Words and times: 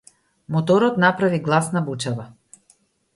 Моторот 0.53 0.97
направи 1.03 1.39
гласна 1.49 1.79
бучава. 1.91 2.25